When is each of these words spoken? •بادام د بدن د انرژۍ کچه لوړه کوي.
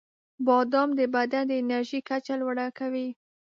•بادام 0.45 0.89
د 0.99 1.01
بدن 1.15 1.43
د 1.47 1.51
انرژۍ 1.61 1.99
کچه 2.09 2.33
لوړه 2.41 2.67
کوي. 2.79 3.07